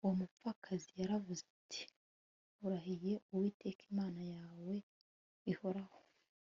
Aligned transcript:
uwo 0.03 0.13
mupfakazi 0.21 0.89
yaravuze 1.01 1.43
ati 1.57 1.83
Nkurahiye 2.55 3.13
Uwiteka 3.33 3.81
Imana 3.91 4.21
yawe 4.33 4.71
ihoraho 5.51 5.99